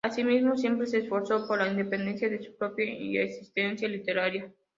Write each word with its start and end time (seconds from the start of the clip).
Asimismo, 0.03 0.57
siempre 0.57 0.87
se 0.87 0.97
esforzó 0.97 1.45
por 1.47 1.59
la 1.59 1.67
independencia 1.69 2.27
de 2.27 2.41
su 2.41 2.55
propia 2.55 2.91
existencia 3.21 3.87
literaria. 3.87 4.51